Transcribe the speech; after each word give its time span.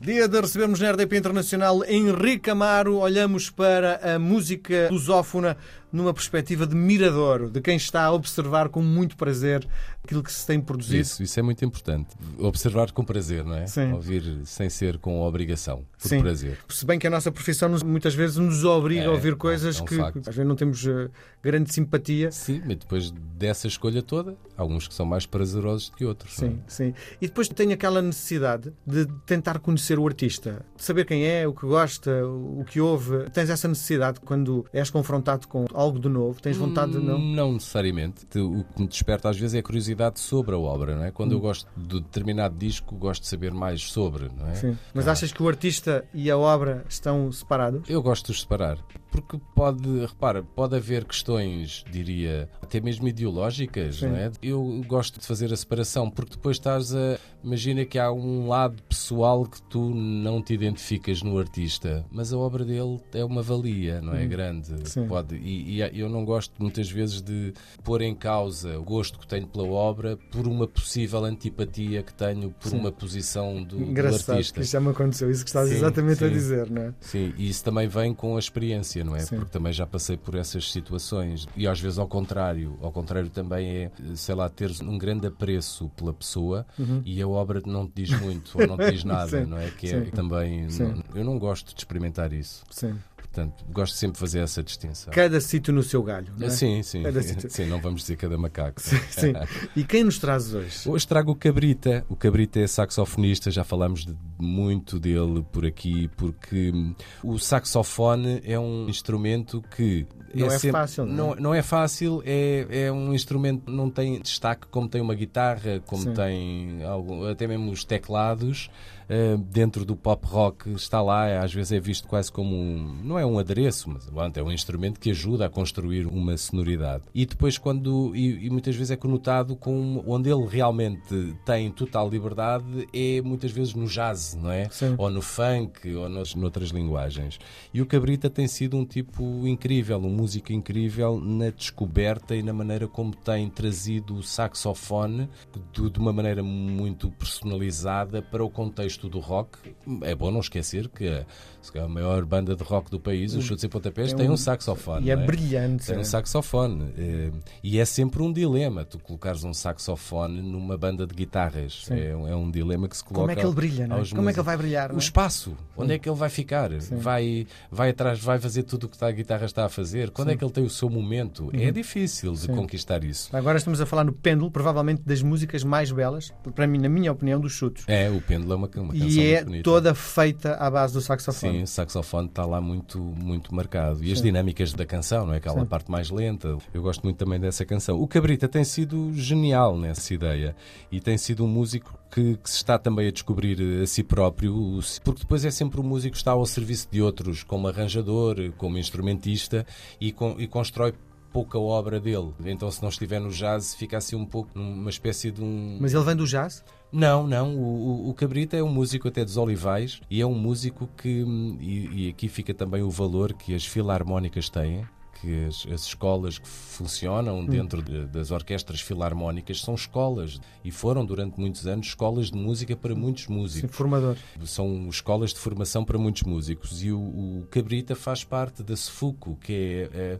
Dia 0.00 0.26
de 0.26 0.40
recebermos 0.40 0.80
na 0.80 0.92
RDP 0.92 1.18
Internacional 1.18 1.84
Henrique 1.84 2.48
Amaro. 2.48 2.96
Olhamos 2.96 3.50
para 3.50 4.14
a 4.14 4.18
música 4.18 4.88
lusófona 4.90 5.58
numa 5.92 6.14
perspectiva 6.14 6.66
de 6.68 6.74
mirador, 6.74 7.50
de 7.50 7.60
quem 7.60 7.76
está 7.76 8.04
a 8.04 8.12
observar 8.12 8.68
com 8.68 8.80
muito 8.80 9.16
prazer 9.16 9.66
aquilo 10.04 10.22
que 10.22 10.32
se 10.32 10.46
tem 10.46 10.60
produzido. 10.60 11.02
Isso, 11.02 11.20
isso 11.22 11.38
é 11.38 11.42
muito 11.42 11.64
importante. 11.64 12.10
Observar 12.38 12.92
com 12.92 13.04
prazer, 13.04 13.44
não 13.44 13.56
é? 13.56 13.66
Sim. 13.66 13.92
Ouvir 13.92 14.22
sem 14.44 14.70
ser 14.70 14.98
com 14.98 15.20
obrigação, 15.20 15.84
por 16.00 16.08
Sim. 16.08 16.20
prazer. 16.20 16.58
Se 16.68 16.86
bem 16.86 16.96
que 16.96 17.08
a 17.08 17.10
nossa 17.10 17.30
profissão 17.32 17.68
nos- 17.68 17.82
muitas 17.82 18.14
vezes 18.14 18.36
nos 18.36 18.64
obriga 18.64 19.02
É, 19.02 19.06
a 19.06 19.10
ouvir 19.10 19.34
coisas 19.34 19.78
é 19.80 19.82
um 19.82 19.84
que 19.84 19.96
facto. 19.96 20.18
às 20.20 20.34
vezes 20.36 20.48
não 20.48 20.54
temos 20.54 20.86
eh, 20.86 21.08
grande 21.42 21.74
simpatia. 21.74 22.30
Sim, 22.30 22.62
mas 22.64 22.76
depois 22.76 23.10
dessa 23.10 23.66
escolha 23.66 24.00
toda, 24.00 24.36
há 24.56 24.64
uns 24.64 24.86
que 24.86 24.94
são 24.94 25.04
mais 25.04 25.26
prazerosos 25.26 25.90
do 25.90 25.96
que 25.96 26.04
outros. 26.04 26.40
é? 26.40 26.46
Sim, 26.46 26.60
sim. 26.68 26.94
E 27.20 27.26
depois 27.26 27.48
tem 27.48 27.72
aquela 27.72 28.00
necessidade 28.00 28.72
de 28.86 29.06
tentar 29.26 29.58
conhecer 29.58 29.89
o 29.98 30.06
artista, 30.06 30.64
de 30.76 30.82
saber 30.84 31.04
quem 31.04 31.24
é, 31.26 31.46
o 31.46 31.52
que 31.52 31.66
gosta, 31.66 32.24
o 32.26 32.64
que 32.64 32.80
ouve. 32.80 33.28
Tens 33.30 33.50
essa 33.50 33.66
necessidade 33.68 34.20
quando 34.20 34.64
és 34.72 34.90
confrontado 34.90 35.48
com 35.48 35.64
algo 35.74 35.98
de 35.98 36.08
novo, 36.08 36.40
tens 36.40 36.56
vontade 36.56 36.92
de 36.92 36.98
não. 36.98 37.18
Não 37.18 37.52
necessariamente. 37.54 38.26
Te- 38.26 38.38
O 38.40 38.64
que 38.64 38.82
me 38.82 38.88
desperta 38.88 39.28
às 39.28 39.38
vezes 39.38 39.54
é 39.54 39.58
a 39.58 39.62
curiosidade 39.62 40.20
sobre 40.20 40.54
a 40.54 40.58
obra, 40.58 40.96
não 40.96 41.04
é? 41.04 41.10
Quando 41.10 41.32
Hum. 41.32 41.36
eu 41.36 41.40
gosto 41.40 41.66
de 41.76 42.00
determinado 42.00 42.56
disco, 42.56 42.94
gosto 42.96 43.22
de 43.22 43.28
saber 43.28 43.52
mais 43.52 43.82
sobre, 43.90 44.28
não 44.36 44.46
é? 44.48 44.54
Sim. 44.54 44.76
Mas 44.94 45.08
Ah. 45.08 45.12
achas 45.12 45.32
que 45.32 45.42
o 45.42 45.48
artista 45.48 46.04
e 46.14 46.30
a 46.30 46.36
obra 46.38 46.84
estão 46.88 47.30
separados? 47.32 47.88
Eu 47.88 48.02
gosto 48.02 48.26
de 48.26 48.32
os 48.32 48.40
separar. 48.40 48.78
Porque 49.10 49.38
pode, 49.54 50.06
repara, 50.06 50.42
pode 50.42 50.76
haver 50.76 51.04
questões, 51.04 51.84
diria, 51.90 52.48
até 52.62 52.80
mesmo 52.80 53.08
ideológicas, 53.08 53.96
Sim. 53.96 54.08
não 54.08 54.16
é? 54.16 54.30
Eu 54.42 54.82
gosto 54.86 55.18
de 55.20 55.26
fazer 55.26 55.52
a 55.52 55.56
separação, 55.56 56.10
porque 56.10 56.32
depois 56.36 56.56
estás 56.56 56.94
a. 56.94 57.18
Imagina 57.42 57.84
que 57.84 57.98
há 57.98 58.12
um 58.12 58.48
lado 58.48 58.82
pessoal 58.82 59.46
que 59.46 59.60
tu 59.62 59.90
não 59.94 60.42
te 60.42 60.52
identificas 60.52 61.22
no 61.22 61.38
artista, 61.38 62.04
mas 62.10 62.32
a 62.32 62.38
obra 62.38 62.64
dele 62.64 63.00
é 63.14 63.24
uma 63.24 63.42
valia, 63.42 64.00
não 64.00 64.14
é? 64.14 64.26
Grande. 64.26 64.72
Hum. 64.74 64.84
Sim. 64.84 65.06
Pode, 65.08 65.36
e, 65.36 65.80
e 65.82 66.00
eu 66.00 66.08
não 66.08 66.24
gosto 66.24 66.52
muitas 66.58 66.90
vezes 66.90 67.20
de 67.22 67.52
pôr 67.82 68.02
em 68.02 68.14
causa 68.14 68.78
o 68.78 68.82
gosto 68.84 69.18
que 69.18 69.26
tenho 69.26 69.46
pela 69.46 69.66
obra 69.66 70.16
por 70.30 70.46
uma 70.46 70.66
possível 70.66 71.24
antipatia 71.24 72.02
que 72.02 72.12
tenho 72.12 72.50
por 72.50 72.68
Sim. 72.70 72.78
uma 72.78 72.92
posição 72.92 73.62
do, 73.62 73.76
do 73.78 73.82
Engraçado, 73.84 74.36
artista. 74.36 74.54
que 74.54 74.60
isto 74.60 74.72
já 74.72 74.80
me 74.80 74.90
aconteceu, 74.90 75.30
isso 75.30 75.42
que 75.44 75.50
estás 75.50 75.68
Sim, 75.68 75.76
exatamente 75.76 76.24
a 76.24 76.28
dizer, 76.28 76.70
não 76.70 76.82
é? 76.82 76.94
Sim, 77.00 77.32
e 77.36 77.48
isso 77.48 77.64
também 77.64 77.88
vem 77.88 78.12
com 78.14 78.36
a 78.36 78.38
experiência, 78.38 78.99
não 79.04 79.14
é? 79.16 79.20
Sim. 79.20 79.36
Porque 79.36 79.50
também 79.50 79.72
já 79.72 79.86
passei 79.86 80.16
por 80.16 80.34
essas 80.34 80.70
situações. 80.70 81.46
E 81.56 81.66
às 81.66 81.80
vezes 81.80 81.98
ao 81.98 82.06
contrário. 82.08 82.78
Ao 82.82 82.90
contrário 82.92 83.28
também 83.30 83.68
é, 83.84 83.90
sei 84.14 84.34
lá, 84.34 84.48
teres 84.48 84.80
um 84.80 84.96
grande 84.98 85.26
apreço 85.26 85.88
pela 85.96 86.12
pessoa 86.12 86.66
e 87.04 87.20
a 87.22 87.28
obra 87.28 87.60
não 87.66 87.86
te 87.86 88.02
diz 88.04 88.20
muito 88.20 88.60
ou 88.60 88.66
não 88.66 88.76
te 88.76 88.90
diz 88.90 89.02
nada, 89.04 89.38
Uhum. 89.40 89.46
Não 89.46 89.58
é? 89.58 89.70
Que 89.70 89.86
é 89.86 90.04
sim. 90.04 90.10
também. 90.10 90.68
Sim. 90.70 90.84
não- 90.84 91.04
eu 91.14 91.24
não 91.24 91.38
gosto 91.38 91.74
de 91.74 91.80
experimentar 91.80 92.32
isso. 92.32 92.64
Sim. 92.70 92.94
Portanto, 93.32 93.64
gosto 93.72 93.94
sempre 93.94 94.14
de 94.14 94.18
fazer 94.18 94.40
essa 94.40 94.60
distinção. 94.60 95.12
Cada 95.12 95.40
sítio 95.40 95.72
no 95.72 95.84
seu 95.84 96.02
galho, 96.02 96.26
não 96.36 96.48
é? 96.48 96.50
Sim, 96.50 96.82
sim. 96.82 97.04
Sim, 97.48 97.66
não 97.66 97.80
vamos 97.80 98.00
dizer 98.02 98.16
cada 98.16 98.36
macaco. 98.36 98.80
Sim. 98.82 99.32
E 99.76 99.84
quem 99.84 100.02
nos 100.02 100.18
traz 100.18 100.52
hoje? 100.52 100.88
Hoje 100.88 101.06
trago 101.06 101.30
o 101.30 101.36
Cabrita. 101.36 102.04
O 102.08 102.16
Cabrita 102.16 102.58
é 102.58 102.66
saxofonista, 102.66 103.48
já 103.48 103.62
falámos 103.62 104.04
de- 104.04 104.16
muito 104.36 104.98
dele 104.98 105.46
por 105.52 105.64
aqui, 105.64 106.08
porque 106.16 106.72
hum, 106.74 106.92
o 107.22 107.38
saxofone 107.38 108.40
é 108.44 108.58
um 108.58 108.88
instrumento 108.88 109.62
que. 109.76 110.06
Não 110.34 110.46
é 110.50 110.58
fácil, 110.58 111.06
não 111.06 111.12
é? 111.12 111.16
Não, 111.16 111.34
não 111.36 111.54
é 111.54 111.62
fácil, 111.62 112.22
é, 112.24 112.66
é 112.86 112.92
um 112.92 113.12
instrumento 113.14 113.66
que 113.66 113.72
não 113.72 113.88
tem 113.90 114.20
destaque 114.20 114.66
como 114.68 114.88
tem 114.88 115.00
uma 115.00 115.14
guitarra, 115.14 115.80
como 115.86 116.02
Sim. 116.02 116.14
tem 116.14 116.84
algum- 116.84 117.24
até 117.28 117.46
mesmo 117.46 117.70
os 117.70 117.84
teclados. 117.84 118.70
Eh, 119.12 119.36
dentro 119.36 119.84
do 119.84 119.96
pop 119.96 120.24
rock 120.24 120.70
está 120.70 121.02
lá, 121.02 121.42
às 121.42 121.52
vezes 121.52 121.72
é 121.72 121.80
visto 121.80 122.06
quase 122.06 122.30
como 122.30 122.54
um. 122.54 122.96
Não 123.02 123.18
é 123.18 123.26
um 123.26 123.40
adereço, 123.40 123.90
mas 123.90 124.06
pronto, 124.06 124.36
é 124.38 124.42
um 124.42 124.52
instrumento 124.52 125.00
que 125.00 125.10
ajuda 125.10 125.46
a 125.46 125.50
construir 125.50 126.06
uma 126.06 126.36
sonoridade. 126.36 127.02
E 127.12 127.26
depois, 127.26 127.58
quando. 127.58 128.14
E, 128.14 128.46
e 128.46 128.50
muitas 128.50 128.76
vezes 128.76 128.92
é 128.92 128.96
conotado 128.96 129.56
com. 129.56 130.04
Onde 130.06 130.30
ele 130.30 130.46
realmente 130.46 131.34
tem 131.44 131.72
total 131.72 132.08
liberdade 132.08 132.86
é 132.94 133.20
muitas 133.20 133.50
vezes 133.50 133.74
no 133.74 133.86
jazz, 133.86 134.38
não 134.40 134.52
é? 134.52 134.68
Sim. 134.70 134.94
Ou 134.96 135.10
no 135.10 135.20
funk, 135.20 135.92
ou 135.92 136.08
nos, 136.08 136.36
noutras 136.36 136.68
linguagens. 136.68 137.40
E 137.74 137.82
o 137.82 137.86
Cabrita 137.86 138.30
tem 138.30 138.46
sido 138.46 138.76
um 138.76 138.84
tipo 138.84 139.44
incrível, 139.44 139.98
um 139.98 140.10
músico 140.10 140.52
incrível 140.52 141.20
na 141.20 141.50
descoberta 141.50 142.36
e 142.36 142.44
na 142.44 142.52
maneira 142.52 142.86
como 142.86 143.12
tem 143.16 143.50
trazido 143.50 144.14
o 144.14 144.22
saxofone 144.22 145.28
de, 145.72 145.90
de 145.90 145.98
uma 145.98 146.12
maneira 146.12 146.44
muito 146.44 147.10
personalizada 147.10 148.22
para 148.22 148.44
o 148.44 148.48
contexto 148.48 148.99
do 149.08 149.18
rock. 149.18 149.58
É 150.02 150.14
bom 150.14 150.30
não 150.30 150.40
esquecer 150.40 150.88
que 150.88 151.06
a, 151.08 151.24
se 151.62 151.70
calhar 151.72 151.86
a 151.88 151.92
maior 151.92 152.24
banda 152.24 152.54
de 152.54 152.62
rock 152.64 152.90
do 152.90 152.98
país, 153.00 153.34
os 153.34 153.44
Chutes 153.44 153.64
e 153.64 153.68
Pontapés, 153.68 154.08
Tem 154.08 154.18
tem 154.18 154.30
um- 154.30 154.32
um 154.32 154.36
saxofone. 154.36 155.06
E 155.06 155.10
é 155.10 155.16
não 155.16 155.26
brilhante. 155.26 155.86
tem 155.86 155.98
um 155.98 156.04
saxofone. 156.04 156.92
eh, 156.98 157.30
E 157.62 157.78
é 157.78 157.84
sempre 157.84 158.22
um 158.22 158.32
dilema 158.32 158.84
tu 158.84 158.98
colocares 158.98 159.44
um 159.44 159.52
saxofone 159.54 160.40
numa 160.42 160.76
banda 160.76 161.06
de 161.06 161.14
guitarras. 161.14 161.84
Sim. 161.84 161.94
É, 161.98 162.16
um- 162.16 162.28
é 162.28 162.34
um 162.36 162.50
dilema 162.50 162.88
que 162.88 162.96
se 162.96 163.04
coloca. 163.04 163.20
Como 163.22 163.30
é 163.30 163.34
que 163.36 163.46
ele 163.46 163.54
brilha, 163.54 163.86
não 163.86 163.98
é? 163.98 164.08
Como 164.08 164.28
é 164.28 164.32
que 164.32 164.38
ele 164.38 164.46
vai 164.46 164.56
brilhar, 164.56 164.92
O 164.92 164.96
é? 164.96 164.98
espaço. 164.98 165.56
Onde 165.76 165.94
é 165.94 165.98
que 165.98 166.08
ele 166.08 166.16
vai 166.16 166.28
ficar? 166.28 166.70
Vai, 166.92 167.46
vai 167.70 167.90
atrás, 167.90 168.20
vai 168.20 168.38
fazer 168.38 168.62
tudo 168.64 168.84
o 168.84 168.88
que 168.88 169.02
a 169.04 169.10
guitarra 169.10 169.46
está 169.46 169.64
a 169.64 169.68
fazer? 169.68 170.10
Quando 170.10 170.30
é 170.30 170.36
que 170.36 170.44
ele 170.44 170.52
tem 170.52 170.64
o 170.64 170.70
seu 170.70 170.88
momento? 170.90 171.44
Uhum. 171.44 171.50
É 171.54 171.70
difícil 171.70 172.32
de 172.34 172.48
conquistar 172.48 173.02
isso. 173.04 173.34
Agora 173.34 173.58
estamos 173.58 173.80
a 173.80 173.86
falar 173.86 174.04
no 174.04 174.12
pêndulo, 174.12 174.50
provavelmente 174.50 175.02
das 175.04 175.22
músicas 175.22 175.64
mais 175.64 175.90
belas, 175.90 176.32
para 176.54 176.66
mim, 176.66 176.78
na 176.78 176.88
minha 176.88 177.12
opinião, 177.12 177.40
dos 177.40 177.52
chutos. 177.52 177.84
É, 177.86 178.10
o 178.10 178.20
pêndulo 178.20 178.52
é 178.52 178.56
uma, 178.56 178.68
uma 178.90 179.04
canção 179.04 179.22
E 179.22 179.32
é 179.32 179.44
bonita. 179.44 179.62
toda 179.64 179.94
feita 179.94 180.54
à 180.54 180.70
base 180.70 180.94
do 180.94 181.00
saxofone. 181.00 181.58
Sim, 181.58 181.62
o 181.62 181.66
saxofone 181.66 182.28
está 182.28 182.44
lá 182.44 182.60
muito, 182.60 182.98
muito 182.98 183.54
marcado. 183.54 184.02
E 184.04 184.12
as 184.12 184.20
dinâmicas 184.22 184.72
da 184.72 184.84
canção, 184.86 185.26
não 185.26 185.34
é? 185.34 185.36
Aquela 185.38 185.64
parte 185.66 185.90
mais 185.90 186.10
lenta. 186.10 186.56
Eu 186.74 186.82
gosto 186.82 187.02
muito 187.02 187.16
também 187.16 187.38
dessa 187.40 187.64
canção. 187.64 188.00
O 188.00 188.06
Cabrita 188.06 188.48
tem 188.48 188.64
sido 188.64 189.12
genial 189.14 189.76
nessa 189.78 190.12
ideia 190.14 190.54
e 190.90 191.00
tem 191.00 191.16
sido 191.18 191.44
um 191.44 191.48
músico 191.48 191.98
que, 192.10 192.36
que 192.36 192.50
se 192.50 192.56
está 192.56 192.78
também 192.78 193.06
a 193.08 193.10
descobrir 193.12 193.82
a 193.82 193.86
si 193.86 194.02
próprio, 194.02 194.80
porque 195.04 195.20
depois 195.20 195.44
é 195.44 195.50
sempre 195.50 195.80
um 195.80 195.84
músico 195.84 196.12
que 196.12 196.18
está 196.18 196.32
ao 196.32 196.44
serviço 196.44 196.88
de 196.90 197.00
outros, 197.00 197.42
como 197.44 197.68
arranjador, 197.68 198.36
como 198.56 198.76
instrumentista 198.78 199.64
e, 200.00 200.10
com- 200.12 200.34
e 200.38 200.46
constrói 200.48 200.92
pouca 201.32 201.58
obra 201.58 201.98
dele. 202.00 202.32
Então, 202.44 202.70
se 202.70 202.82
não 202.82 202.88
estiver 202.88 203.20
no 203.20 203.30
jazz, 203.30 203.74
fica 203.74 203.96
assim 203.98 204.16
um 204.16 204.26
pouco 204.26 204.50
numa 204.54 204.90
espécie 204.90 205.30
de 205.30 205.42
um. 205.42 205.78
Mas 205.80 205.94
ele 205.94 206.04
vem 206.04 206.16
do 206.16 206.26
jazz? 206.26 206.64
Não, 206.92 207.26
não. 207.26 207.54
O, 207.56 208.06
o, 208.06 208.10
o 208.10 208.14
Cabrita 208.14 208.56
é 208.56 208.62
um 208.62 208.68
músico 208.68 209.08
até 209.08 209.24
dos 209.24 209.36
Olivais 209.36 210.00
e 210.10 210.20
é 210.20 210.26
um 210.26 210.34
músico 210.34 210.88
que. 210.96 211.22
hum, 211.22 211.56
E, 211.60 212.06
e 212.06 212.08
aqui 212.08 212.28
fica 212.28 212.52
também 212.52 212.82
o 212.82 212.90
valor 212.90 213.32
que 213.32 213.54
as 213.54 213.64
filarmónicas 213.64 214.48
têm. 214.48 214.84
Que 215.20 215.44
as, 215.44 215.66
as 215.72 215.82
escolas 215.86 216.38
que 216.38 216.48
funcionam 216.48 217.44
dentro 217.44 217.82
de- 217.82 218.06
das 218.06 218.30
orquestras 218.30 218.80
filarmónicas 218.80 219.60
são 219.60 219.74
escolas 219.74 220.40
e 220.64 220.70
foram 220.70 221.04
durante 221.04 221.38
muitos 221.38 221.66
anos 221.66 221.88
escolas 221.88 222.30
de 222.30 222.38
música 222.38 222.74
para 222.74 222.94
muitos 222.94 223.24
Sim, 223.24 223.32
músicos. 223.34 223.76
formador. 223.76 224.16
São 224.44 224.88
escolas 224.88 225.32
de 225.34 225.38
formação 225.38 225.84
para 225.84 225.98
muitos 225.98 226.22
músicos 226.22 226.82
e 226.82 226.90
o, 226.90 226.98
o 227.00 227.46
Cabrita 227.50 227.94
faz 227.94 228.24
parte 228.24 228.62
da 228.62 228.74
Sefuco, 228.76 229.36
que 229.42 229.52
é, 229.52 229.90
é- 229.92 230.18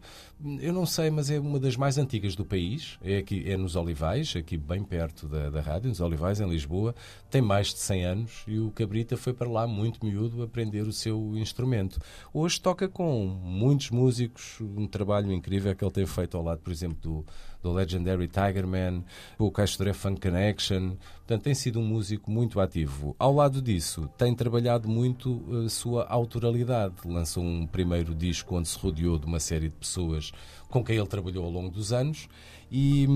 eu 0.60 0.72
não 0.72 0.86
sei, 0.86 1.10
mas 1.10 1.30
é 1.30 1.38
uma 1.38 1.58
das 1.58 1.76
mais 1.76 1.98
antigas 1.98 2.34
do 2.34 2.44
país. 2.44 2.98
É 3.02 3.18
aqui 3.18 3.44
é 3.46 3.56
nos 3.56 3.76
Olivais, 3.76 4.34
aqui 4.36 4.56
bem 4.56 4.82
perto 4.82 5.26
da, 5.28 5.50
da 5.50 5.60
rádio, 5.60 5.88
nos 5.90 6.00
Olivais, 6.00 6.40
em 6.40 6.48
Lisboa. 6.48 6.94
Tem 7.30 7.40
mais 7.42 7.68
de 7.68 7.78
100 7.78 8.04
anos 8.04 8.32
e 8.46 8.58
o 8.58 8.70
Cabrita 8.70 9.16
foi 9.16 9.32
para 9.34 9.48
lá 9.50 9.66
muito 9.66 10.04
miúdo 10.04 10.42
aprender 10.42 10.82
o 10.86 10.92
seu 10.92 11.36
instrumento. 11.36 11.98
Hoje 12.32 12.60
toca 12.60 12.88
com 12.88 13.26
muitos 13.42 13.90
músicos, 13.90 14.56
um 14.60 14.86
trabalho 14.90 15.32
incrível 15.32 15.74
que 15.74 15.84
ele 15.84 15.90
tem 15.90 16.06
feito 16.06 16.36
ao 16.36 16.42
lado, 16.42 16.60
por 16.60 16.72
exemplo, 16.72 16.98
do, 17.00 17.26
do 17.62 17.72
Legendary 17.72 18.28
Tigerman, 18.28 19.04
o 19.38 19.50
Caixoré 19.50 19.92
Funk 19.92 20.20
Connection. 20.20 20.96
Portanto, 21.18 21.42
tem 21.42 21.54
sido 21.54 21.78
um 21.78 21.84
músico 21.84 22.30
muito 22.30 22.60
ativo. 22.60 23.14
Ao 23.18 23.32
lado 23.32 23.62
disso, 23.62 24.08
tem 24.18 24.34
trabalhado 24.34 24.88
muito 24.88 25.42
a 25.64 25.68
sua 25.68 26.06
autoralidade. 26.06 26.94
Lançou 27.04 27.42
um 27.42 27.66
primeiro 27.66 28.14
disco 28.14 28.56
onde 28.56 28.68
se 28.68 28.78
rodeou 28.78 29.18
de 29.18 29.26
uma 29.26 29.40
série 29.40 29.68
de 29.68 29.76
pessoas 29.76 30.32
com 30.68 30.84
quem 30.84 30.96
ele 30.96 31.06
trabalhou 31.06 31.44
ao 31.44 31.50
longo 31.50 31.70
dos 31.70 31.92
anos 31.92 32.28
e, 32.70 33.06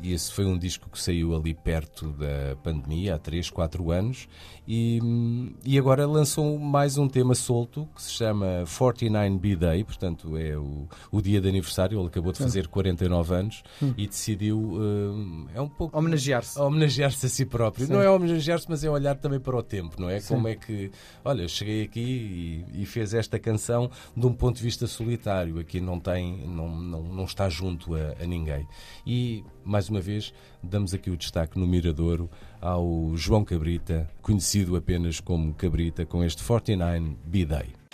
e 0.00 0.12
esse 0.12 0.32
foi 0.32 0.46
um 0.46 0.56
disco 0.56 0.88
que 0.88 1.00
saiu 1.00 1.34
ali 1.34 1.52
perto 1.52 2.12
da 2.12 2.54
pandemia, 2.62 3.16
há 3.16 3.18
3, 3.18 3.50
4 3.50 3.90
anos 3.90 4.28
e, 4.66 5.00
e 5.64 5.76
agora 5.76 6.06
lançou 6.06 6.56
mais 6.56 6.96
um 6.96 7.08
tema 7.08 7.34
solto 7.34 7.88
que 7.94 8.02
se 8.02 8.12
chama 8.12 8.64
49 8.78 9.38
B-Day, 9.38 9.82
portanto 9.82 10.36
é 10.36 10.56
o, 10.56 10.86
o 11.10 11.20
dia 11.20 11.40
de 11.40 11.48
aniversário, 11.48 11.98
ele 11.98 12.06
acabou 12.08 12.32
de 12.32 12.38
fazer 12.38 12.68
49 12.68 13.34
anos 13.34 13.62
e 13.96 14.06
decidiu. 14.06 14.78
eh, 15.54 15.58
é 15.58 15.60
um 15.60 15.68
pouco. 15.68 15.96
Homenagear-se. 15.96 16.58
Homenagear-se 16.58 17.26
a 17.26 17.28
si 17.28 17.44
próprio. 17.46 17.86
Sim. 17.86 17.92
Não 17.92 18.02
é 18.02 18.10
homenagear-se, 18.10 18.66
mas 18.68 18.82
é 18.84 18.90
olhar 18.90 19.16
também 19.16 19.40
para 19.40 19.56
o 19.56 19.62
tempo, 19.62 20.00
não 20.00 20.08
é? 20.08 20.20
Sim. 20.20 20.34
Como 20.34 20.48
é 20.48 20.54
que. 20.56 20.90
Olha, 21.24 21.46
cheguei 21.48 21.82
aqui 21.82 22.64
e, 22.74 22.82
e 22.82 22.86
fez 22.86 23.14
esta 23.14 23.38
canção 23.38 23.90
de 24.16 24.26
um 24.26 24.32
ponto 24.32 24.56
de 24.56 24.62
vista 24.62 24.86
solitário. 24.86 25.58
Aqui 25.58 25.80
não 25.80 25.98
tem. 25.98 26.46
não, 26.46 26.68
não, 26.68 27.02
não 27.02 27.24
está 27.24 27.48
junto 27.48 27.94
a, 27.94 28.14
a 28.22 28.26
ninguém. 28.26 28.66
E, 29.06 29.44
mais 29.64 29.88
uma 29.88 30.00
vez, 30.00 30.32
damos 30.62 30.94
aqui 30.94 31.10
o 31.10 31.16
destaque 31.16 31.58
no 31.58 31.66
Miradouro 31.66 32.30
ao 32.60 33.12
João 33.16 33.44
Cabrita, 33.44 34.08
conhecido 34.22 34.76
apenas 34.76 35.20
como 35.20 35.54
Cabrita, 35.54 36.04
com 36.06 36.24
este 36.24 36.42
49 36.42 37.16
B-Day. 37.24 37.85